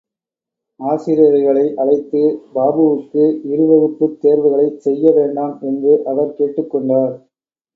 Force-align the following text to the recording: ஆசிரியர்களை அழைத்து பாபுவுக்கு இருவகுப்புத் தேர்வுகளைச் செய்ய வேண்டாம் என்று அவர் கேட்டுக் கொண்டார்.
ஆசிரியர்களை 0.79 1.65
அழைத்து 1.75 2.21
பாபுவுக்கு 2.55 3.23
இருவகுப்புத் 3.51 4.17
தேர்வுகளைச் 4.23 4.81
செய்ய 4.81 5.13
வேண்டாம் 5.13 5.55
என்று 5.61 5.93
அவர் 6.05 6.35
கேட்டுக் 6.35 6.71
கொண்டார். 6.71 7.15